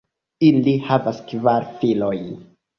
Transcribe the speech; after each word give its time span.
Ili 0.47 0.73
havas 0.87 1.21
kvar 1.29 1.71
filojn. 1.79 2.29